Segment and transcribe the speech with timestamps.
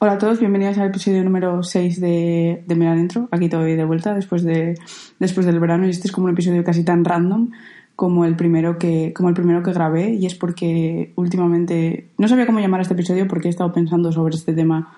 [0.00, 3.26] Hola a todos, bienvenidos al episodio número 6 de, de Mira Adentro.
[3.32, 4.78] Aquí todavía de vuelta después, de,
[5.18, 7.50] después del verano y este es como un episodio casi tan random
[7.96, 12.46] como el primero que, como el primero que grabé y es porque últimamente no sabía
[12.46, 14.94] cómo llamar este episodio porque he estado pensando sobre este tema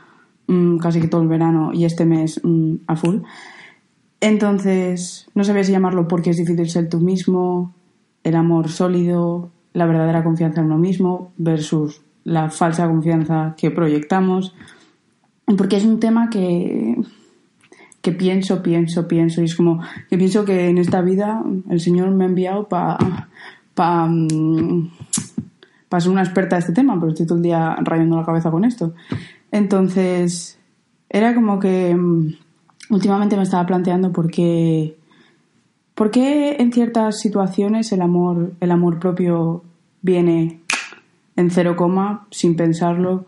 [0.48, 3.22] mmm, casi que todo el verano y este mes mmm, a full.
[4.20, 7.74] Entonces, no sabía si llamarlo porque es difícil ser tú mismo,
[8.22, 14.54] el amor sólido, la verdadera confianza en uno mismo versus la falsa confianza que proyectamos
[15.56, 16.96] porque es un tema que,
[18.18, 22.24] pienso, pienso, pienso, y es como que pienso que en esta vida el Señor me
[22.24, 23.28] ha enviado para
[23.74, 24.10] pa,
[25.88, 28.50] pa ser una experta de este tema, pero estoy todo el día rayando la cabeza
[28.50, 28.94] con esto.
[29.50, 30.58] Entonces,
[31.08, 31.96] era como que
[32.90, 34.96] últimamente me estaba planteando por qué,
[35.94, 39.64] por qué en ciertas situaciones el amor, el amor propio
[40.02, 40.60] viene
[41.36, 43.26] en cero coma, sin pensarlo,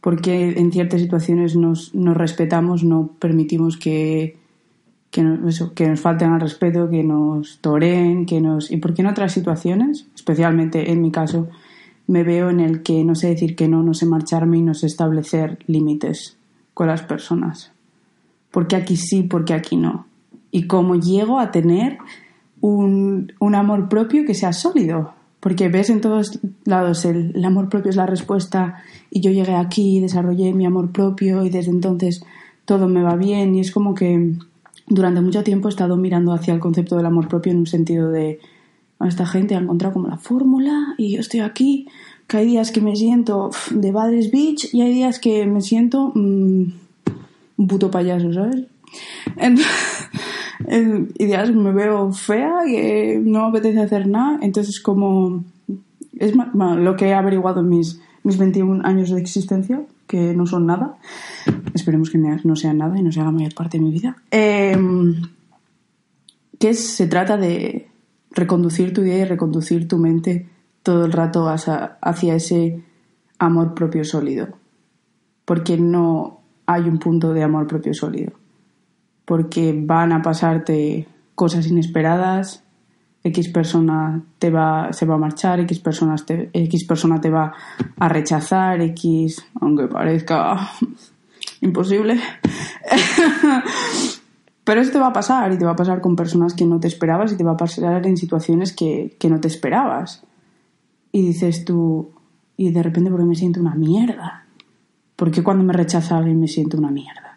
[0.00, 4.36] porque en ciertas situaciones nos, nos respetamos, no permitimos que,
[5.10, 8.70] que, nos, falten al respeto, que nos toreen, que nos...
[8.70, 11.48] Y porque en otras situaciones, especialmente en mi caso,
[12.06, 14.74] me veo en el que no sé decir que no, no sé marcharme y no
[14.74, 16.36] sé establecer límites
[16.74, 17.72] con las personas.
[18.50, 20.06] Porque aquí sí, porque aquí no.
[20.50, 21.98] Y cómo llego a tener
[22.60, 27.90] un, un amor propio que sea sólido, porque ves en todos lados el, amor propio
[27.90, 32.24] es la respuesta y yo llegué aquí, desarrollé mi amor propio y desde entonces
[32.64, 34.34] todo me va bien y es como que
[34.86, 38.10] durante mucho tiempo he estado mirando hacia el concepto del amor propio en un sentido
[38.10, 38.40] de
[39.06, 41.86] esta gente ha encontrado como la fórmula y yo estoy aquí,
[42.26, 46.12] que hay días que me siento de Badres Beach y hay días que me siento
[46.14, 46.64] mmm,
[47.56, 48.64] un puto payaso, ¿sabes?
[50.68, 55.44] en ideas me veo fea, que no me apetece hacer nada, entonces como
[56.18, 60.46] es bueno, lo que he averiguado en mis, mis 21 años de existencia, que no
[60.46, 60.98] son nada,
[61.74, 64.76] esperemos que no sean nada y no sea la mayor parte de mi vida, eh,
[66.58, 67.88] que se trata de
[68.30, 70.48] reconducir tu idea y reconducir tu mente
[70.82, 72.82] todo el rato hacia ese
[73.38, 74.48] amor propio sólido,
[75.46, 78.37] porque no hay un punto de amor propio sólido
[79.28, 82.64] porque van a pasarte cosas inesperadas,
[83.22, 87.52] X persona te va, se va a marchar, X, personas X persona te va
[87.98, 90.70] a rechazar, X, aunque parezca
[91.60, 92.18] imposible.
[94.64, 96.80] Pero eso te va a pasar y te va a pasar con personas que no
[96.80, 100.24] te esperabas y te va a pasar en situaciones que, que no te esperabas.
[101.12, 102.12] Y dices tú,
[102.56, 104.46] y de repente porque me siento una mierda.
[105.16, 107.27] ¿Por qué cuando me rechaza alguien me siento una mierda?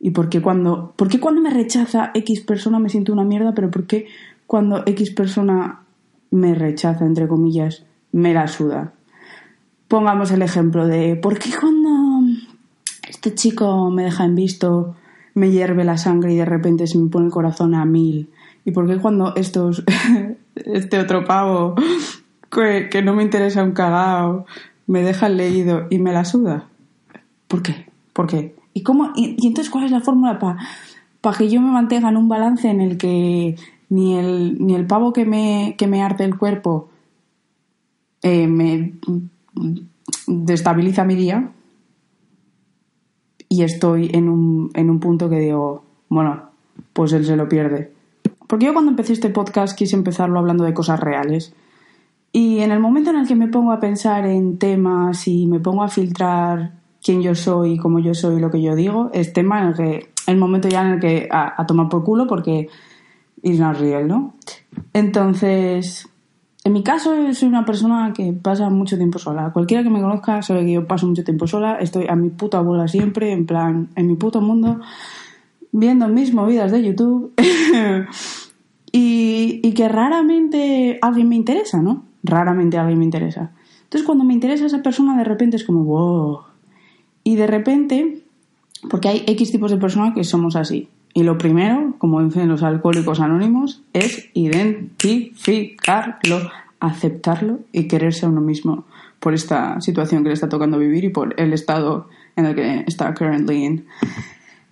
[0.00, 3.54] ¿Y por qué cuando, por qué cuando me rechaza X persona me siento una mierda,
[3.54, 4.06] pero por qué
[4.46, 5.80] cuando X persona
[6.30, 8.94] me rechaza, entre comillas, me la suda?
[9.88, 11.90] Pongamos el ejemplo de por qué cuando
[13.06, 14.96] este chico me deja en visto,
[15.34, 18.30] me hierve la sangre y de repente se me pone el corazón a mil.
[18.64, 19.84] ¿Y por qué cuando estos,
[20.54, 21.74] este otro pavo
[22.50, 24.46] que, que no me interesa un cagao,
[24.86, 26.68] me deja leído y me la suda?
[27.48, 27.86] ¿Por qué?
[28.14, 28.59] ¿Por qué?
[28.72, 30.58] ¿Y, cómo, y, y entonces cuál es la fórmula para
[31.20, 33.56] pa que yo me mantenga en un balance en el que
[33.90, 36.88] ni el, ni el pavo que me, que me arde el cuerpo
[38.22, 38.94] eh, me
[40.26, 41.52] destabiliza mi día
[43.48, 46.50] y estoy en un, en un punto que digo, bueno,
[46.92, 47.92] pues él se lo pierde.
[48.46, 51.52] Porque yo cuando empecé este podcast quise empezarlo hablando de cosas reales.
[52.32, 55.58] Y en el momento en el que me pongo a pensar en temas y me
[55.58, 59.60] pongo a filtrar quién yo soy, cómo yo soy, lo que yo digo, es tema
[59.60, 62.68] en el que, el momento ya en el que a, a tomar por culo porque
[63.42, 64.34] it's not real, ¿no?
[64.92, 66.08] Entonces,
[66.62, 69.50] en mi caso, soy una persona que pasa mucho tiempo sola.
[69.52, 72.60] Cualquiera que me conozca sabe que yo paso mucho tiempo sola, estoy a mi puta
[72.60, 74.80] bola siempre, en plan, en mi puto mundo,
[75.72, 77.32] viendo mis movidas de YouTube.
[78.92, 82.04] y, y que raramente alguien me interesa, ¿no?
[82.22, 83.52] Raramente alguien me interesa.
[83.84, 86.40] Entonces, cuando me interesa esa persona, de repente es como, wow,
[87.30, 88.22] y de repente,
[88.90, 90.88] porque hay X tipos de personas que somos así.
[91.14, 96.50] Y lo primero, como dicen los alcohólicos anónimos, es identificarlo,
[96.80, 98.84] aceptarlo y quererse a uno mismo
[99.20, 102.82] por esta situación que le está tocando vivir y por el estado en el que
[102.88, 103.86] está currently in.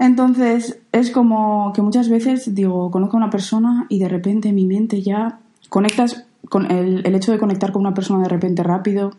[0.01, 4.67] Entonces, es como que muchas veces digo, conozco a una persona y de repente mi
[4.67, 5.39] mente ya
[5.69, 9.13] conectas con el, el hecho de conectar con una persona de repente rápido,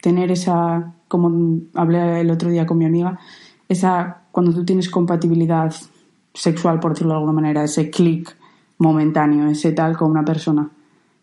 [0.00, 3.18] tener esa como hablé el otro día con mi amiga,
[3.68, 5.72] esa cuando tú tienes compatibilidad
[6.34, 8.36] sexual, por decirlo de alguna manera, ese clic
[8.78, 10.68] momentáneo, ese tal con una persona.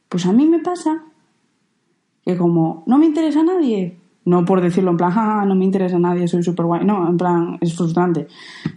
[0.09, 1.03] Pues a mí me pasa
[2.25, 5.65] que como no me interesa a nadie, No por decirlo en plan, ah, no me
[5.65, 6.85] interesa a nadie, soy súper guay.
[6.85, 8.27] No, en plan, es frustrante.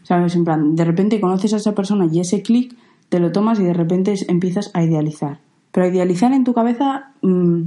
[0.03, 0.35] ¿Sabes?
[0.35, 2.77] En plan, de repente conoces a esa persona y ese clic
[3.09, 5.39] te lo tomas y de repente empiezas a idealizar.
[5.71, 7.63] Pero idealizar en tu cabeza mm,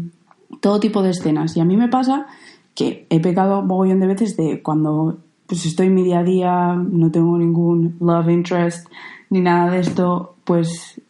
[0.61, 1.55] todo tipo de escenas.
[1.57, 2.27] Y a mí me pasa
[2.75, 5.17] que he pecado un mogollón de veces de cuando
[5.47, 8.87] pues estoy en mi día a día, no tengo ningún love interest
[9.31, 11.01] ni nada de esto, pues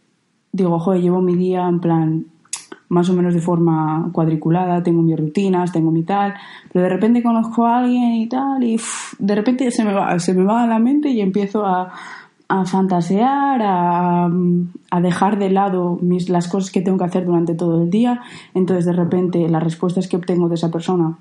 [0.52, 2.26] digo, joder, llevo mi día en plan
[2.90, 6.34] más o menos de forma cuadriculada, tengo mis rutinas, tengo mi tal,
[6.74, 8.80] pero de repente conozco a alguien y tal, y
[9.20, 11.94] de repente se me va, se me va a la mente y empiezo a,
[12.50, 14.30] a fantasear, a,
[15.02, 18.22] dejar de lado mis, las cosas que tengo que hacer durante todo el día,
[18.56, 21.18] entonces de repente las respuestas que obtengo de esa persona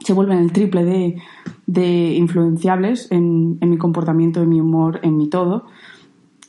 [0.00, 1.22] se vuelven el triple de,
[1.66, 5.66] de influenciables en, en mi comportamiento, en mi humor, en mi todo.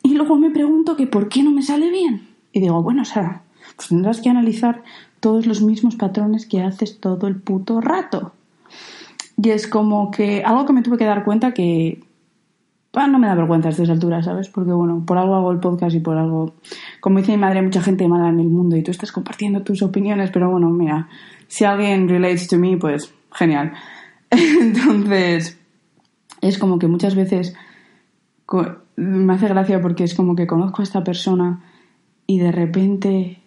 [0.03, 2.27] Y luego me pregunto que por qué no me sale bien.
[2.51, 3.43] Y digo, bueno, Sara,
[3.75, 4.83] pues tendrás que analizar
[5.19, 8.33] todos los mismos patrones que haces todo el puto rato.
[9.37, 12.03] Y es como que algo que me tuve que dar cuenta que
[12.93, 14.49] no me da vergüenza a estas alturas, ¿sabes?
[14.49, 16.55] Porque bueno, por algo hago el podcast y por algo,
[16.99, 19.81] como dice mi madre, mucha gente mala en el mundo y tú estás compartiendo tus
[19.81, 21.07] opiniones, pero bueno, mira,
[21.47, 23.73] si alguien relates to me, pues genial.
[24.29, 25.59] Entonces,
[26.41, 27.55] es como que muchas veces
[28.95, 31.63] me hace gracia porque es como que conozco a esta persona
[32.25, 33.41] y de repente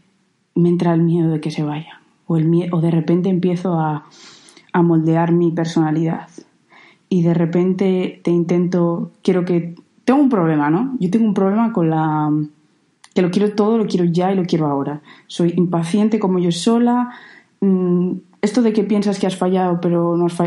[0.55, 2.01] me entra el miedo de que se vaya.
[2.27, 4.07] O, el o de repente empiezo a,
[4.73, 6.29] a moldear mi personalidad.
[7.13, 9.75] Y de repente te intento, quiero que...
[10.07, 10.97] Tengo un problema, ¿no?
[10.99, 12.31] Yo tengo un problema con la...
[13.15, 15.03] que lo quiero todo, lo quiero ya y lo quiero ahora.
[15.27, 17.11] Soy impaciente como yo sola.
[17.61, 20.39] Mm, esto de que piensas que has fallado, pero no has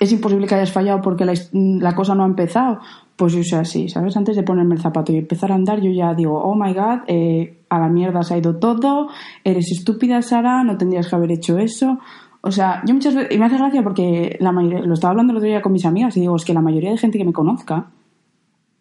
[0.00, 2.80] es imposible que hayas fallado porque la, la, cosa no ha empezado.
[3.14, 4.16] Pues yo soy así, ¿sabes?
[4.16, 7.00] Antes de ponerme el zapato y empezar a andar, yo ya digo, oh my god,
[7.06, 9.08] eh, a la mierda se ha ido todo,
[9.44, 11.98] eres estúpida, Sara, no tendrías que haber hecho eso.
[12.40, 15.32] O sea, yo muchas veces, y me hace gracia porque la mayoría, lo estaba hablando
[15.32, 17.24] el otro día con mis amigas y digo, es que la mayoría de gente que
[17.24, 17.86] me conozca,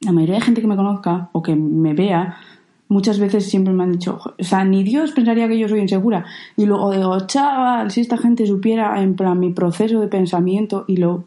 [0.02, 2.38] la mayoría de gente que me conozca o que me vea,
[2.90, 6.26] muchas veces siempre me han dicho, o sea, ni Dios pensaría que yo soy insegura.
[6.56, 10.98] Y luego digo, chaval, si esta gente supiera en plan mi proceso de pensamiento y
[10.98, 11.26] lo,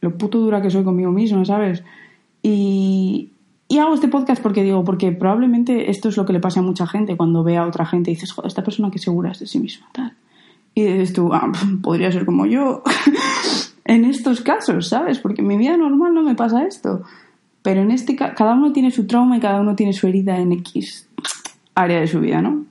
[0.00, 1.82] lo puto dura que soy conmigo mismo, ¿sabes?
[2.42, 3.30] Y,
[3.80, 6.86] hago este podcast porque digo, porque probablemente esto es lo que le pasa a mucha
[6.86, 9.46] gente cuando ve a otra gente y dices, joder, esta persona que segura es de
[9.46, 10.12] sí misma, tal.
[10.74, 11.50] Y dices tú, ah,
[11.82, 12.82] podría ser como yo
[13.84, 15.18] en estos casos, ¿sabes?
[15.18, 17.02] Porque en mi vida normal no me pasa esto.
[17.62, 20.52] Pero en este cada uno tiene su trauma y cada uno tiene su herida en
[20.52, 21.08] X
[21.74, 22.66] área de su vida, ¿no?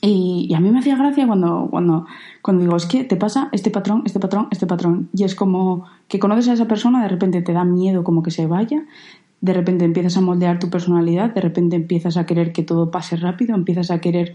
[0.00, 2.06] Y, y, a mí me hacía gracia cuando, cuando,
[2.42, 5.08] cuando digo, es que te pasa este patrón, este patrón, este patrón.
[5.14, 8.30] Y es como que conoces a esa persona, de repente te da miedo como que
[8.30, 8.84] se vaya,
[9.40, 13.16] de repente empiezas a moldear tu personalidad, de repente empiezas a querer que todo pase
[13.16, 14.34] rápido, empiezas a querer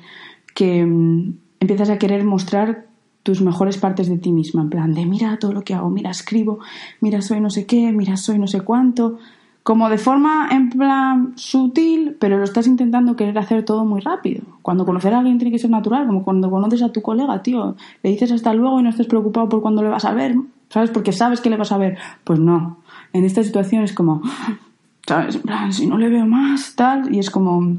[0.55, 2.85] que mm, empiezas a querer mostrar
[3.23, 6.09] tus mejores partes de ti misma, en plan de mira todo lo que hago, mira
[6.09, 6.59] escribo,
[7.01, 9.19] mira soy no sé qué, mira soy no sé cuánto,
[9.63, 14.41] como de forma en plan sutil, pero lo estás intentando querer hacer todo muy rápido.
[14.61, 17.75] Cuando conocer a alguien tiene que ser natural, como cuando conoces a tu colega, tío,
[18.01, 20.35] le dices hasta luego y no estés preocupado por cuándo le vas a ver,
[20.69, 20.89] ¿sabes?
[20.89, 21.97] Porque sabes que le vas a ver.
[22.23, 22.77] Pues no.
[23.13, 24.23] En esta situación es como,
[25.05, 25.35] ¿sabes?
[25.35, 27.75] En plan, si no le veo más, tal, y es como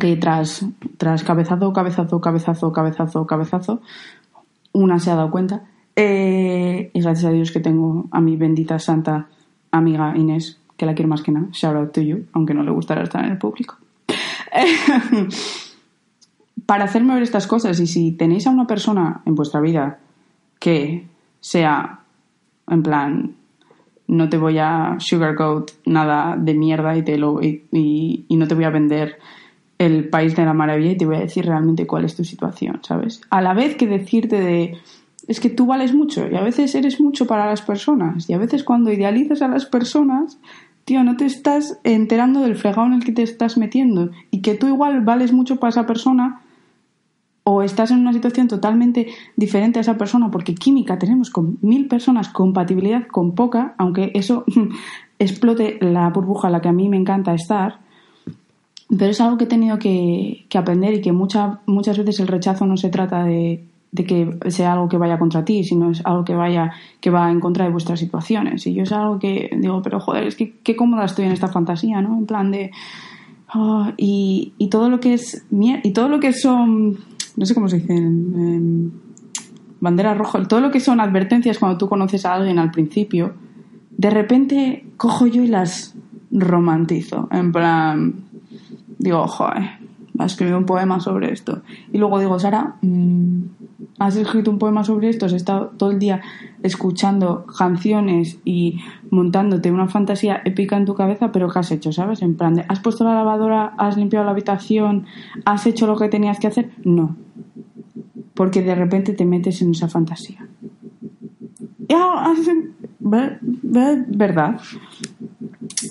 [0.00, 0.66] que tras,
[0.96, 3.80] tras cabezazo, cabezazo, cabezazo, cabezazo, cabezazo,
[4.72, 5.62] una se ha dado cuenta.
[5.94, 9.28] Eh, y gracias a Dios que tengo a mi bendita santa
[9.70, 11.46] amiga Inés, que la quiero más que nada.
[11.52, 13.76] Shout out to you, aunque no le gustará estar en el público.
[16.66, 19.98] Para hacerme ver estas cosas, y si tenéis a una persona en vuestra vida
[20.58, 21.06] que
[21.40, 22.00] sea,
[22.68, 23.34] en plan,
[24.06, 27.64] no te voy a sugarcoat nada de mierda y, te lo, y,
[28.28, 29.18] y no te voy a vender
[29.80, 32.80] el país de la maravilla y te voy a decir realmente cuál es tu situación,
[32.82, 33.22] ¿sabes?
[33.30, 34.76] A la vez que decirte de
[35.26, 38.38] es que tú vales mucho y a veces eres mucho para las personas y a
[38.38, 40.38] veces cuando idealizas a las personas
[40.84, 44.54] tío, no te estás enterando del fregado en el que te estás metiendo y que
[44.54, 46.42] tú igual vales mucho para esa persona
[47.44, 51.88] o estás en una situación totalmente diferente a esa persona porque química tenemos con mil
[51.88, 54.44] personas, compatibilidad con poca, aunque eso
[55.18, 57.78] explote la burbuja a la que a mí me encanta estar,
[58.96, 62.66] pero es algo que he tenido que, aprender y que mucha, muchas veces el rechazo
[62.66, 66.34] no se trata de que sea algo que vaya contra ti, sino es algo que
[66.34, 68.66] vaya que va en contra de vuestras situaciones.
[68.66, 71.48] Y yo es algo que digo, pero joder, es que qué cómoda estoy en esta
[71.48, 72.16] fantasía, ¿no?
[72.16, 72.70] En plan de
[73.48, 76.98] ah, y, y, todo lo que es y todo lo que son
[77.36, 78.92] no sé cómo se dice en,
[79.80, 83.32] bandera roja, todo lo que son advertencias cuando tú conoces a alguien al principio,
[83.96, 85.94] de repente cojo yo y las
[86.30, 88.14] romantizo, en plan
[89.00, 89.70] digo, joder,
[90.18, 91.62] a escribir un poema sobre esto.
[91.92, 93.42] Y luego digo, Sara, mm,
[93.98, 96.20] has escrito un poema sobre esto, has estado todo el día
[96.62, 98.78] escuchando canciones y
[99.10, 101.92] montándote una fantasía épica en tu cabeza, pero ¿qué has hecho?
[101.92, 102.20] ¿Sabes?
[102.22, 105.06] En plan de, ¿has puesto la lavadora, has limpiado la habitación,
[105.44, 106.70] has hecho lo que tenías que hacer?
[106.84, 107.16] No.
[108.34, 110.46] Porque de repente te metes en esa fantasía.
[113.00, 114.60] ¿Verdad?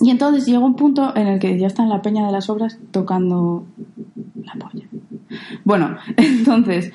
[0.00, 2.48] Y entonces llega un punto en el que ya está en la peña de las
[2.48, 3.64] obras tocando
[4.36, 4.86] la polla.
[5.64, 6.92] Bueno, entonces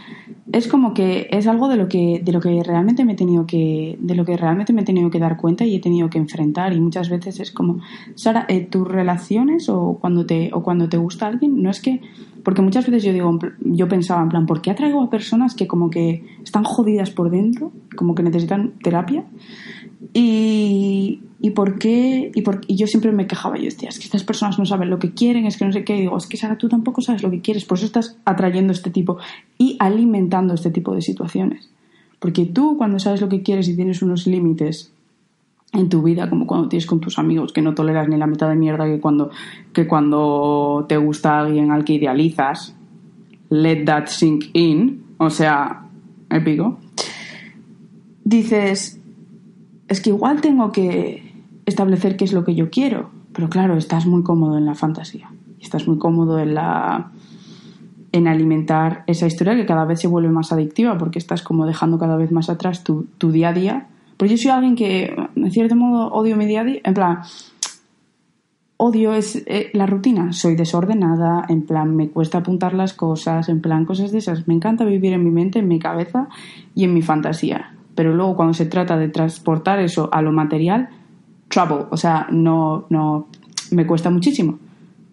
[0.52, 3.46] es como que es algo de lo que de lo que realmente me he tenido
[3.46, 6.18] que de lo que realmente me he tenido que dar cuenta y he tenido que
[6.18, 6.74] enfrentar.
[6.74, 7.80] Y muchas veces es como
[8.16, 12.02] Sara eh, tus relaciones o cuando te o cuando te gusta alguien no es que
[12.44, 15.68] porque muchas veces yo digo yo pensaba en plan ¿por qué atraigo a personas que
[15.68, 19.26] como que están jodidas por dentro como que necesitan terapia
[20.14, 24.06] y, y por qué, y, por, y yo siempre me quejaba, yo decía, es que
[24.06, 26.28] estas personas no saben lo que quieren, es que no sé qué, y digo, es
[26.28, 29.18] que Sara, tú tampoco sabes lo que quieres, por eso estás atrayendo este tipo
[29.58, 31.70] y alimentando este tipo de situaciones.
[32.20, 34.92] Porque tú cuando sabes lo que quieres y tienes unos límites
[35.74, 38.50] en tu vida, como cuando tienes con tus amigos, que no toleras ni la mitad
[38.50, 39.30] de mierda que cuando,
[39.74, 42.76] que cuando te gusta alguien al que idealizas,
[43.50, 45.86] let that sink in, o sea,
[46.30, 46.80] épico,
[48.24, 49.00] dices,
[49.96, 51.24] es que igual tengo que
[51.66, 55.32] establecer qué es lo que yo quiero, pero claro, estás muy cómodo en la fantasía,
[55.62, 57.12] estás muy cómodo en la
[58.12, 61.98] en alimentar esa historia que cada vez se vuelve más adictiva porque estás como dejando
[61.98, 63.88] cada vez más atrás tu, día a día.
[64.18, 66.80] Pero yo soy alguien que, en cierto modo, odio mi día a día.
[66.86, 67.20] En plan,
[68.78, 70.32] odio es eh, la rutina.
[70.32, 74.48] Soy desordenada, en plan, me cuesta apuntar las cosas, en plan, cosas de esas.
[74.48, 76.30] Me encanta vivir en mi mente, en mi cabeza
[76.74, 80.90] y en mi fantasía pero luego cuando se trata de transportar eso a lo material,
[81.48, 83.28] trouble, o sea, no, no,
[83.72, 84.60] me cuesta muchísimo.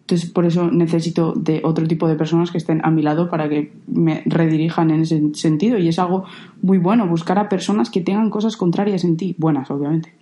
[0.00, 3.48] Entonces, por eso necesito de otro tipo de personas que estén a mi lado para
[3.48, 5.78] que me redirijan en ese sentido.
[5.78, 6.24] Y es algo
[6.60, 10.12] muy bueno, buscar a personas que tengan cosas contrarias en ti, buenas, obviamente.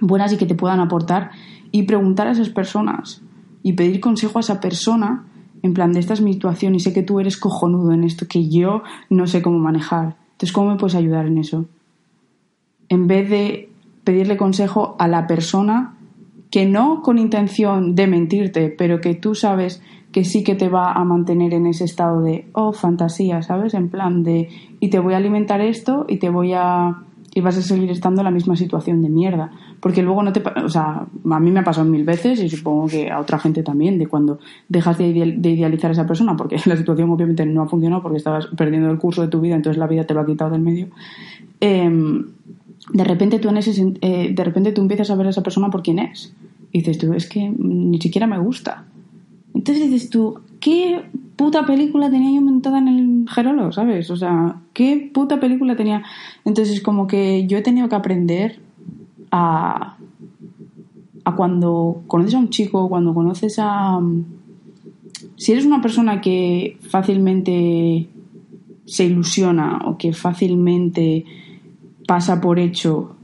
[0.00, 1.32] Buenas y que te puedan aportar
[1.72, 3.20] y preguntar a esas personas
[3.62, 5.24] y pedir consejo a esa persona
[5.62, 8.26] en plan de esta es mi situación y sé que tú eres cojonudo en esto
[8.26, 10.16] que yo no sé cómo manejar.
[10.32, 11.66] Entonces, ¿cómo me puedes ayudar en eso?
[12.90, 13.70] En vez de
[14.04, 15.96] pedirle consejo a la persona
[16.50, 19.82] que no con intención de mentirte, pero que tú sabes
[20.12, 23.74] que sí que te va a mantener en ese estado de, oh, fantasía, ¿sabes?
[23.74, 24.48] En plan de,
[24.80, 28.22] y te voy a alimentar esto y te voy a, y vas a seguir estando
[28.22, 29.52] en la misma situación de mierda.
[29.78, 32.88] Porque luego no te, o sea, a mí me ha pasado mil veces y supongo
[32.88, 36.76] que a otra gente también, de cuando dejas de, idealizar a esa persona, porque la
[36.76, 39.86] situación obviamente no ha funcionado porque estabas perdiendo el curso de tu vida, entonces la
[39.86, 40.88] vida te lo ha quitado del medio.
[41.60, 41.88] Eh,
[42.92, 45.70] de repente tú en ese eh, de repente tú empiezas a ver a esa persona
[45.70, 46.34] por quién es.
[46.72, 48.84] Y dices tú es que ni siquiera me gusta
[49.54, 51.02] entonces dices tú qué
[51.36, 56.02] puta película tenía yo montada en el Gerolo sabes o sea qué puta película tenía
[56.44, 58.60] entonces como que yo he tenido que aprender
[59.30, 59.96] a
[61.24, 64.00] a cuando conoces a un chico cuando conoces a
[65.36, 68.08] si eres una persona que fácilmente
[68.84, 71.24] se ilusiona o que fácilmente
[72.10, 73.14] pasa por hecho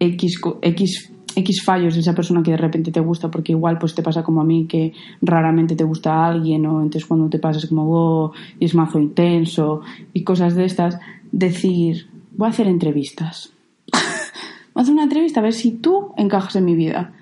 [0.00, 3.94] X, X, X fallos de esa persona que de repente te gusta, porque igual pues
[3.94, 7.66] te pasa como a mí que raramente te gusta alguien, o entonces cuando te pasas
[7.66, 9.82] como oh, y es mazo intenso
[10.14, 10.98] y cosas de estas,
[11.30, 13.52] decir, voy a hacer entrevistas.
[13.92, 14.00] voy
[14.76, 17.12] a hacer una entrevista a ver si tú encajas en mi vida.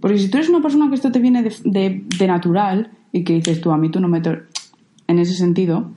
[0.00, 3.34] Porque si tú eres una persona que esto te viene de, de, natural y que
[3.34, 4.20] dices tú, a mí tú no me...
[5.06, 5.92] En ese sentido,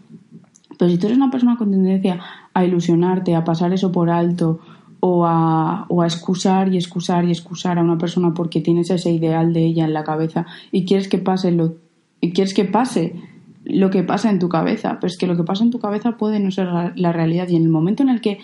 [0.78, 2.22] pero si tú eres una persona con tendencia
[2.56, 4.60] a ilusionarte, a pasar eso por alto
[5.02, 9.12] o a, o a excusar y excusar y excusar a una persona porque tienes ese
[9.12, 11.76] ideal de ella en la cabeza y quieres que pase lo,
[12.22, 13.14] y quieres que pase
[13.66, 16.14] lo que pasa en tu cabeza, pero es que lo que pasa en tu cabeza
[16.18, 17.50] puede no ser la, realidad.
[17.50, 18.40] Y en el momento en el que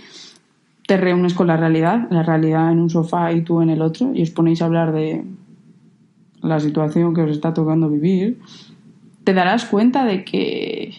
[0.88, 4.12] te reúnes con la realidad, la realidad en un sofá y tú en el otro
[4.14, 5.24] y os ponéis a hablar de
[6.42, 8.40] la situación que os está tocando vivir,
[9.24, 10.92] te darás cuenta de que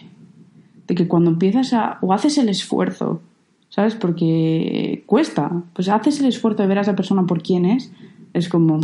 [0.87, 1.97] de que cuando empiezas a...
[2.01, 3.21] o haces el esfuerzo,
[3.69, 3.95] ¿sabes?
[3.95, 7.91] Porque cuesta, pues haces el esfuerzo de ver a esa persona por quién es,
[8.33, 8.79] es como...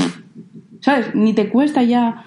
[0.82, 1.14] ¿Sabes?
[1.14, 2.24] Ni te cuesta ya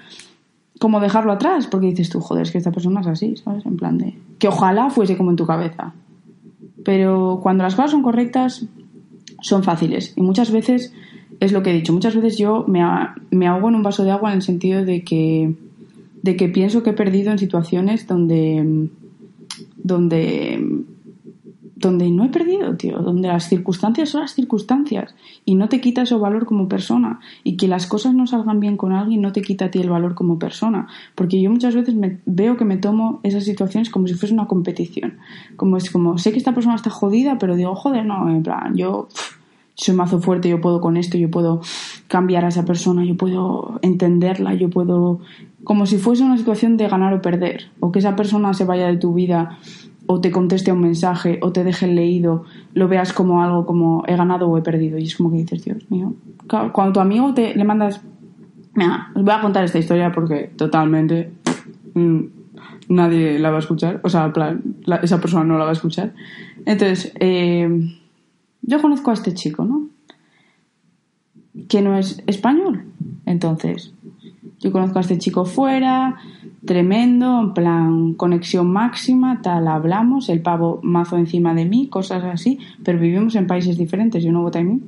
[0.78, 3.64] como dejarlo atrás, porque dices tú, joder, es que esta persona es así, ¿sabes?
[3.64, 4.18] En plan de...
[4.38, 5.94] Que ojalá fuese como en tu cabeza.
[6.84, 8.66] Pero cuando las cosas son correctas,
[9.40, 10.12] son fáciles.
[10.16, 10.92] Y muchas veces,
[11.40, 12.82] es lo que he dicho, muchas veces yo me,
[13.30, 15.54] me ahogo en un vaso de agua en el sentido de que,
[16.22, 18.88] de que pienso que he perdido en situaciones donde
[19.82, 20.84] donde,
[21.82, 26.02] donde no he perdido, tío, donde las circunstancias son las circunstancias y no te quita
[26.02, 27.20] ese valor como persona.
[27.44, 29.90] Y que las cosas no salgan bien con alguien no te quita a ti el
[29.90, 34.06] valor como persona, porque yo muchas veces me, veo que me tomo esas situaciones como
[34.06, 35.18] si fuese una competición,
[35.56, 38.76] como es como, sé que esta persona está jodida, pero digo, joder, no, en plan,
[38.76, 39.08] yo
[39.74, 41.60] soy mazo fuerte, yo puedo con esto, yo puedo
[42.08, 45.20] cambiar a esa persona, yo puedo entenderla, yo puedo...
[45.64, 48.88] Como si fuese una situación de ganar o perder, o que esa persona se vaya
[48.88, 49.58] de tu vida
[50.06, 54.16] o te conteste un mensaje o te deje leído, lo veas como algo como he
[54.16, 54.98] ganado o he perdido.
[54.98, 56.14] Y es como que dices, Dios mío.
[56.72, 58.02] Cuando tu amigo te le mandas.
[58.74, 61.32] Mira, os voy a contar esta historia porque totalmente
[61.94, 62.20] mm,
[62.88, 64.00] nadie la va a escuchar.
[64.02, 64.32] O sea,
[65.02, 66.12] esa persona no la va a escuchar.
[66.66, 67.68] Entonces, eh,
[68.62, 69.88] yo conozco a este chico, ¿no?
[71.68, 72.84] Que no es español.
[73.26, 73.92] Entonces,
[74.60, 76.16] yo conozco a este chico fuera,
[76.64, 82.58] tremendo, en plan conexión máxima, tal, hablamos, el pavo mazo encima de mí, cosas así,
[82.84, 84.80] pero vivimos en países diferentes, yo no voto en mí.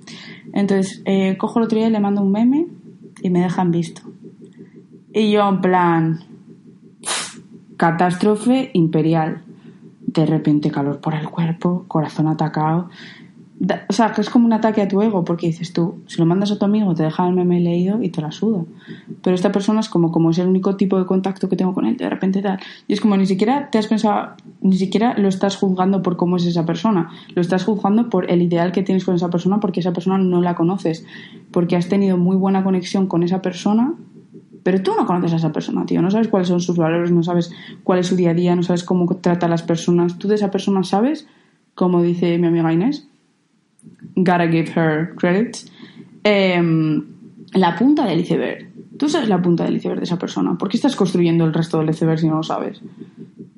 [0.52, 2.66] Entonces, eh, cojo el otro día y le mando un meme
[3.20, 4.02] y me dejan visto.
[5.12, 6.20] Y yo en plan,
[7.76, 9.42] catástrofe imperial.
[10.00, 12.88] De repente calor por el cuerpo, corazón atacado
[13.88, 16.26] o sea, que es como un ataque a tu ego, porque dices tú, si lo
[16.26, 18.64] mandas a tu amigo, te deja el meme leído y te la suda.
[19.22, 21.86] Pero esta persona es como, como es el único tipo de contacto que tengo con
[21.86, 22.58] él, de repente tal.
[22.88, 26.36] Y es como ni siquiera te has pensado, ni siquiera lo estás juzgando por cómo
[26.36, 29.80] es esa persona, lo estás juzgando por el ideal que tienes con esa persona, porque
[29.80, 31.06] esa persona no la conoces,
[31.52, 33.94] porque has tenido muy buena conexión con esa persona.
[34.64, 36.00] Pero tú no conoces a esa persona, tío.
[36.02, 37.52] No sabes cuáles son sus valores, no sabes
[37.84, 40.18] cuál es su día a día, no sabes cómo trata a las personas.
[40.18, 41.28] Tú de esa persona sabes,
[41.74, 43.06] como dice mi amiga Inés,
[44.16, 45.56] gotta give her credit,
[46.22, 47.04] em,
[47.54, 48.70] la punta del iceberg.
[48.98, 50.56] Tú sabes la punta del iceberg de esa persona.
[50.56, 52.80] ¿Por qué estás construyendo el resto del iceberg si no lo sabes?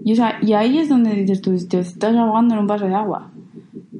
[0.05, 3.31] Y, y ahí es donde dices tú, te estás ahogando en un vaso de agua.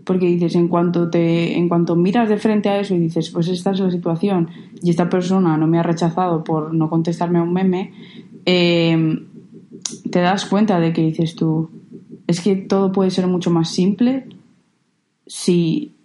[0.05, 3.49] Porque dices, en cuanto, te, en cuanto miras de frente a eso y dices, pues
[3.49, 4.49] esta es la situación
[4.83, 7.93] y esta persona no me ha rechazado por no contestarme a un meme,
[8.45, 9.27] em,
[10.11, 11.71] te das cuenta de que dices tú,
[12.27, 14.27] es que todo puede ser mucho más simple
[15.27, 15.96] si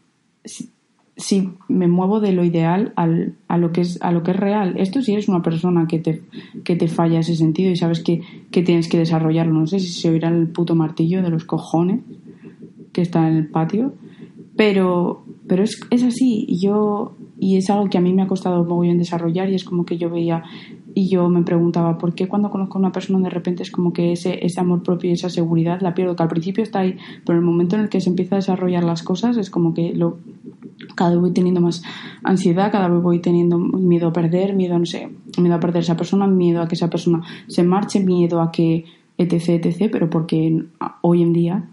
[0.43, 4.37] si, me muevo de lo ideal al, a, lo que es, a lo que es
[4.37, 4.75] real.
[4.77, 6.21] Esto si eres una persona que te,
[6.63, 9.53] que te falla ese sentido y sabes que, que tienes que desarrollarlo.
[9.53, 12.01] No sé si se oirá el puto martillo de los cojones
[12.91, 13.93] que está en el patio,
[14.55, 16.47] pero, pero es, es así.
[16.61, 19.63] Yo, y es algo que a mí me ha costado muy bien desarrollar y es
[19.63, 20.43] como que yo veía
[20.93, 23.93] y yo me preguntaba por qué cuando conozco a una persona de repente es como
[23.93, 26.97] que ese, ese amor propio y esa seguridad la pierdo, que al principio está ahí,
[27.25, 29.73] pero en el momento en el que se empieza a desarrollar las cosas es como
[29.73, 30.17] que lo,
[30.95, 31.83] cada vez voy teniendo más
[32.23, 35.81] ansiedad, cada vez voy teniendo miedo a perder, miedo, no sé, miedo a perder a
[35.81, 38.85] esa persona, miedo a que esa persona se marche, miedo a que
[39.17, 40.63] etc, etc, pero porque
[41.01, 41.69] hoy en día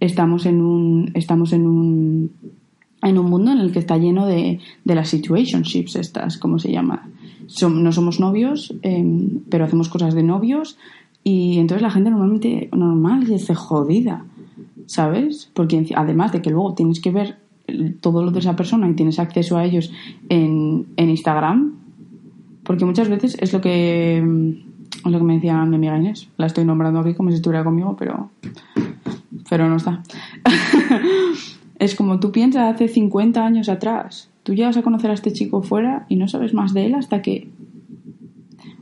[0.00, 2.30] estamos en un, estamos en un,
[3.02, 6.72] en un mundo en el que está lleno de, de las situationships estas, como se
[6.72, 7.08] llama.
[7.62, 10.78] no somos novios, em, pero hacemos cosas de novios
[11.22, 14.24] y entonces la gente normalmente, normal, dice jodida,
[14.86, 15.50] ¿sabes?
[15.54, 17.38] Porque además de que luego tienes que ver
[18.00, 19.92] todo lo de esa persona y tienes acceso a ellos
[20.28, 21.74] en, en Instagram,
[22.62, 26.46] porque muchas veces es lo que, es lo que me decía mi amiga Inés, la
[26.46, 28.30] estoy nombrando aquí como si estuviera conmigo, pero,
[29.48, 30.02] pero no está.
[31.78, 35.62] es como tú piensas hace 50 años atrás, tú llegas a conocer a este chico
[35.62, 37.48] fuera y no sabes más de él hasta que...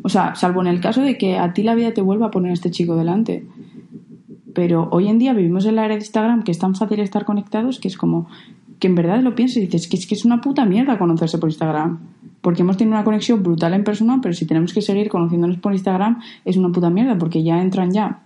[0.03, 2.31] O sea, salvo en el caso de que a ti la vida te vuelva a
[2.31, 3.47] poner a este chico delante.
[4.53, 7.25] Pero hoy en día vivimos en la era de Instagram que es tan fácil estar
[7.25, 8.29] conectados que es como
[8.79, 11.39] que en verdad lo piensas y dices que es que es una puta mierda conocerse
[11.39, 12.01] por Instagram.
[12.43, 15.73] Porque hemos tenido una conexión brutal en persona, pero si tenemos que seguir conociéndonos por
[15.73, 18.21] Instagram, es una puta mierda, porque ya entran ya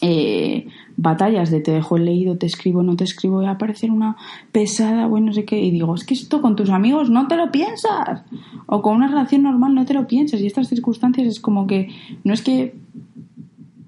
[0.00, 0.66] eh,
[1.02, 4.16] batallas de te dejo el leído, te escribo, no te escribo, voy a aparecer una
[4.52, 5.58] pesada, bueno, no sé qué.
[5.58, 8.22] Y digo, es que esto con tus amigos no te lo piensas.
[8.66, 10.40] O con una relación normal no te lo piensas.
[10.40, 11.88] Y estas circunstancias es como que
[12.22, 12.74] no es que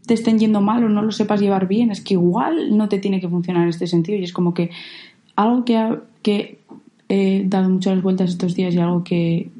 [0.06, 2.98] te estén yendo mal o no lo sepas llevar bien, es que igual no te
[2.98, 4.18] tiene que funcionar en este sentido.
[4.18, 4.70] Y es como que
[5.36, 6.60] algo que, que
[7.10, 9.50] he dado muchas vueltas estos días y algo que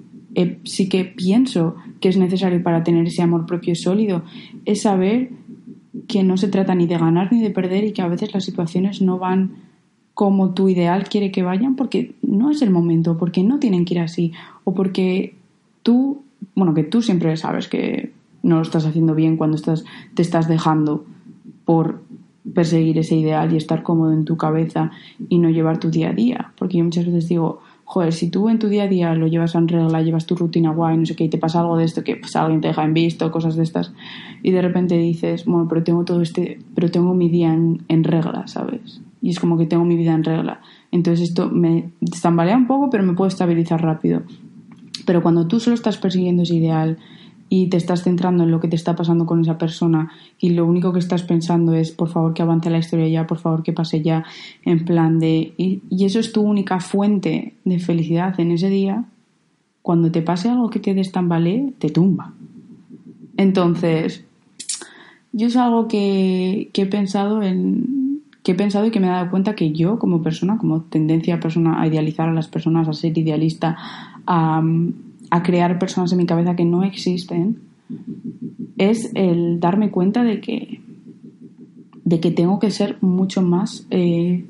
[0.65, 4.23] sí que pienso que es necesario para tener ese amor propio sólido
[4.65, 5.31] es saber
[6.07, 8.45] que no se trata ni de ganar ni de perder y que a veces las
[8.45, 9.57] situaciones no van
[10.15, 13.95] como tu ideal quiere que vayan porque no es el momento, porque no tienen que
[13.95, 14.33] ir así
[14.65, 15.35] o porque
[15.83, 16.23] tú,
[16.55, 18.13] bueno, que tú siempre sabes que
[18.43, 19.85] no lo estás haciendo bien cuando estás,
[20.15, 21.05] te estás dejando
[21.65, 22.03] por
[22.55, 24.91] perseguir ese ideal y estar cómodo en tu cabeza
[25.29, 26.53] y no llevar tu día a día.
[26.59, 27.61] Porque yo muchas veces digo,
[27.93, 30.71] joder, si tú en tu día a día lo llevas en regla, llevas tu rutina
[30.71, 32.83] guay, no sé qué, y te pasa algo de esto que pues, alguien te deja
[32.85, 33.93] en visto, cosas de estas,
[34.43, 38.03] y de repente dices, bueno, pero tengo todo este, pero tengo mi día en, en
[38.03, 39.03] regla, ¿sabes?
[39.21, 40.63] Y es como que tengo mi vida en regla.
[40.91, 41.91] Entonces esto me
[42.23, 44.23] tambalea un poco, pero me puede estabilizar rápido.
[45.05, 46.97] Pero cuando tú solo estás persiguiendo ese ideal
[47.55, 50.65] y te estás centrando en lo que te está pasando con esa persona y lo
[50.65, 53.75] único que estás pensando es por favor que avance la historia ya, por favor que
[53.75, 54.25] pase ya,
[54.65, 55.53] en plan de...
[55.59, 59.05] Y, eso es tu única fuente de felicidad en ese día,
[59.83, 62.33] cuando te pase algo que te destambalee, te tumba.
[63.37, 64.25] Entonces,
[65.33, 69.11] yo es algo que, que he pensado en que he pensado y que me he
[69.11, 72.95] dado cuenta que yo como persona, como tendencia persona, a idealizar a las personas, a
[72.95, 73.77] ser idealista,
[74.27, 74.63] a,
[75.33, 77.59] a crear personas en mi cabeza que no existen,
[78.77, 80.83] es el darme cuenta de que,
[82.05, 84.45] de que tengo que ser mucho más eh,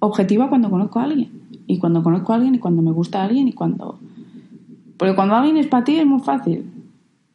[0.00, 1.30] objetiva cuando conozco a alguien.
[1.66, 3.98] Y cuando conozco a alguien y cuando me gusta a alguien y cuando...
[4.98, 6.70] Porque cuando alguien es para ti es muy fácil.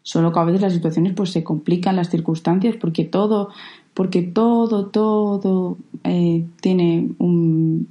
[0.03, 3.49] Solo que a veces las situaciones pues se complican las circunstancias porque todo,
[3.95, 7.87] porque todo, todo eh, tiene un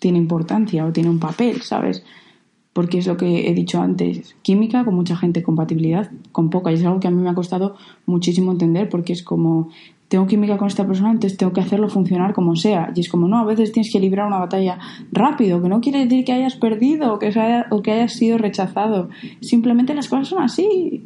[0.00, 2.02] tiene importancia o tiene un papel, ¿sabes?
[2.72, 6.74] Porque es lo que he dicho antes, química con mucha gente, compatibilidad con poca, y
[6.74, 9.68] es algo que a mí me ha costado muchísimo entender, porque es como,
[10.08, 13.28] tengo química con esta persona, entonces tengo que hacerlo funcionar como sea, y es como,
[13.28, 14.78] no, a veces tienes que librar una batalla
[15.10, 17.32] rápido, que no quiere decir que hayas perdido o que,
[17.70, 21.02] o que hayas sido rechazado, simplemente las cosas son así.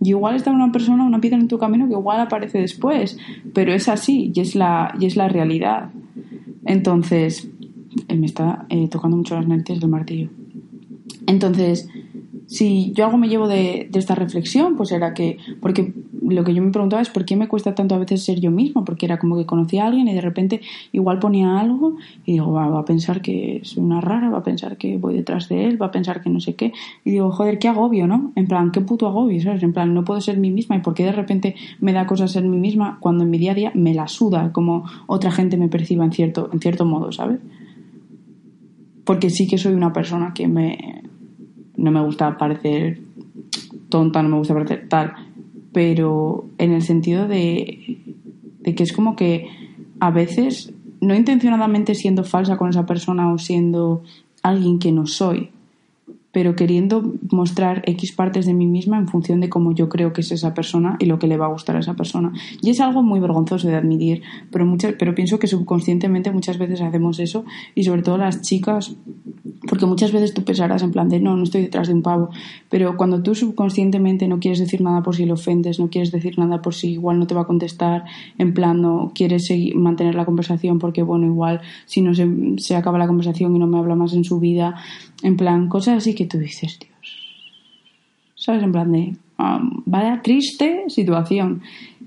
[0.00, 3.16] Y igual está una persona, una piedra en tu camino que igual aparece después,
[3.54, 5.90] pero es así y es la, y es la realidad.
[6.66, 7.48] Entonces,
[8.08, 10.28] eh, me está eh, tocando mucho las narices del martillo.
[11.26, 11.88] Entonces,
[12.46, 16.62] si yo algo me llevo de, esta reflexión, pues era que, porque lo que yo
[16.62, 19.18] me preguntaba es por qué me cuesta tanto a veces ser yo misma, porque era
[19.18, 20.60] como que conocí a alguien y de repente
[20.92, 24.76] igual ponía algo y digo, va, a pensar que soy una rara, va a pensar
[24.76, 26.72] que voy detrás de él, va a pensar que no sé qué,
[27.04, 28.32] y digo, joder, qué agobio, ¿no?
[28.36, 29.62] En plan, qué puto agobio, ¿sabes?
[29.62, 32.32] En plan, no puedo ser mí misma y por qué de repente me da cosas
[32.32, 35.56] ser mí misma cuando en mi día a día me la suda como otra gente
[35.56, 37.38] me perciba en cierto, en cierto modo, ¿sabes?
[39.04, 41.04] Porque sí que soy una persona que me
[41.76, 43.00] no me gusta parecer
[43.88, 45.12] tonta, no me gusta parecer tal,
[45.72, 47.98] pero en el sentido de,
[48.60, 49.48] de que es como que
[50.00, 54.02] a veces, no intencionadamente siendo falsa con esa persona o siendo
[54.42, 55.50] alguien que no soy,
[56.34, 60.20] pero queriendo mostrar X partes de mí misma en función de cómo yo creo que
[60.20, 62.32] es esa persona y lo que le va a gustar a esa persona.
[62.60, 66.80] Y es algo muy vergonzoso de admitir, pero, muchas, pero pienso que subconscientemente muchas veces
[66.80, 67.44] hacemos eso
[67.76, 68.96] y sobre todo las chicas
[69.74, 72.30] porque muchas veces tú pensarás en plan de no, no estoy detrás de un pavo,
[72.70, 76.38] pero cuando tú subconscientemente no quieres decir nada por si le ofendes, no quieres decir
[76.38, 78.04] nada por si igual no te va a contestar,
[78.38, 82.24] en plan no quieres seguir, mantener la conversación porque bueno, igual si no se,
[82.58, 84.76] se acaba la conversación y no me habla más en su vida,
[85.24, 87.50] en plan cosas así que tú dices, Dios,
[88.36, 88.62] ¿sabes?
[88.62, 91.62] En plan de um, vaya triste situación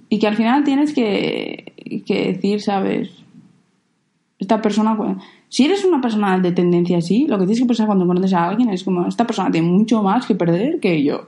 [0.07, 1.73] y que al final tienes que,
[2.05, 3.09] que decir, ¿sabes?
[4.39, 4.95] Esta persona
[5.49, 8.49] si eres una persona de tendencia así, lo que tienes que pensar cuando conoces a
[8.49, 11.27] alguien es como, esta persona tiene mucho más que perder que yo.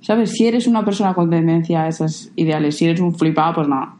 [0.00, 0.30] ¿Sabes?
[0.30, 3.96] Si eres una persona con tendencia a esas ideales, si eres un flipado, pues nada.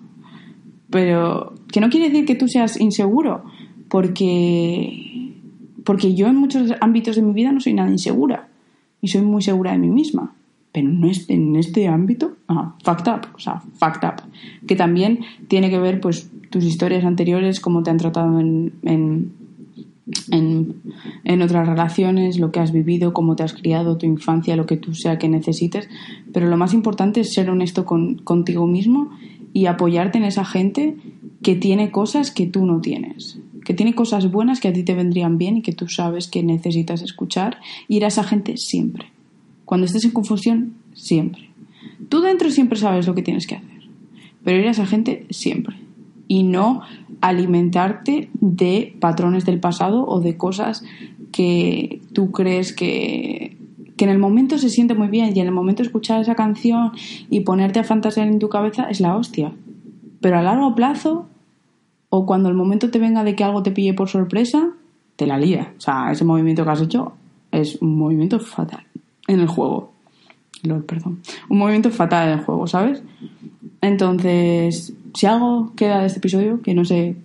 [0.88, 3.44] Pero que no quiere decir que tú seas inseguro,
[3.88, 5.34] porque,
[5.84, 8.48] porque yo en muchos ámbitos de mi vida no soy nada insegura
[9.02, 10.32] y soy muy segura de mí misma.
[10.72, 14.22] Pero en este, en este ámbito, ah, fucked up, o sea, fucked up.
[14.66, 19.32] Que también tiene que ver, pues, tus historias anteriores, cómo te han tratado en,
[21.42, 24.94] otras relaciones, lo que has vivido, cómo te has criado, tu infancia, lo que tú
[24.94, 25.88] sea que necesites.
[26.32, 29.10] Pero lo más importante es ser honesto con, contigo mismo
[29.52, 30.96] y apoyarte en esa gente
[31.42, 34.94] que tiene cosas que tú no tienes, que tiene cosas buenas que a ti te
[34.94, 37.58] vendrían bien y que tú sabes que necesitas escuchar.
[37.88, 39.06] Ir a esa gente siempre.
[39.64, 41.50] Cuando estés en confusión, siempre.
[42.08, 43.88] Tú dentro siempre sabes lo que tienes que hacer,
[44.42, 45.76] pero ir a esa gente siempre.
[46.30, 46.82] Y no
[47.20, 50.84] alimentarte de patrones del pasado o de cosas
[51.32, 53.56] que tú crees que,
[53.96, 56.92] que en el momento se siente muy bien y en el momento escuchar esa canción
[57.30, 59.52] y ponerte a fantasear en tu cabeza es la hostia.
[60.20, 61.26] Pero a largo plazo,
[62.10, 64.70] o cuando el momento te venga de que algo te pille por sorpresa,
[65.16, 65.74] te la lía.
[65.76, 67.12] O sea, ese movimiento que has hecho
[67.50, 68.84] es un movimiento fatal
[69.26, 69.92] en el juego.
[70.86, 71.20] perdón.
[71.48, 73.02] Un movimiento fatal en el juego, ¿sabes?
[73.80, 77.16] Entonces, si algo queda de este episodio, que no sé,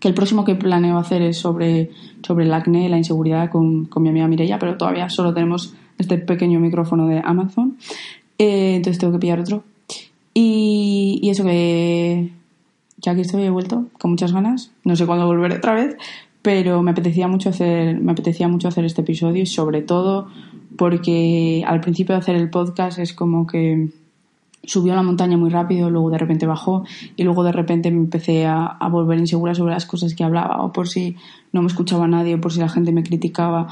[0.00, 1.90] que el próximo que planeo hacer es sobre,
[2.22, 6.60] sobre el acné, la inseguridad con, mi amiga Mireia, pero todavía solo tenemos este pequeño
[6.60, 7.76] micrófono de Amazon,
[8.38, 9.64] eh, entonces tengo que pillar otro.
[10.34, 12.30] Y, y eso que
[13.02, 15.96] ya que estoy, he vuelto con muchas ganas, no sé cuándo volveré otra vez,
[16.40, 20.28] pero me apetecía mucho hacer, me apetecía mucho hacer este episodio y sobre todo
[20.78, 23.90] porque al principio de hacer el podcast es como que
[24.64, 26.84] subió a la montaña muy rápido, luego de repente bajó
[27.16, 30.72] y luego de repente me empecé a, volver insegura sobre las cosas que hablaba o
[30.72, 31.16] por si
[31.52, 33.68] no me escuchaba nadie o por si la gente me criticaba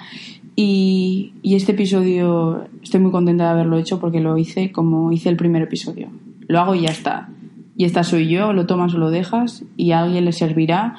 [0.56, 5.36] Y, este episodio estoy muy contenta de haberlo hecho porque lo hice como hice el
[5.36, 6.08] primer episodio.
[6.48, 7.28] Lo hago y ya está.
[7.76, 10.96] Y esta soy yo, lo tomas o lo dejas y a alguien le servirá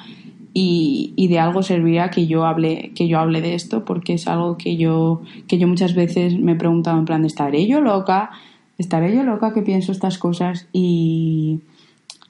[0.54, 4.26] y, y, de algo servirá que yo hable que yo hable de esto porque es
[4.26, 8.30] algo que yo que yo muchas veces me he preguntado en plan estaré yo loca
[8.78, 11.60] estaré yo loca que pienso estas cosas y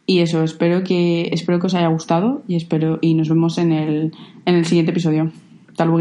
[0.05, 3.73] y eso espero que espero que os haya gustado y espero y nos vemos en
[3.73, 4.13] el
[4.47, 5.31] en el siguiente episodio.
[5.69, 6.01] Hasta luego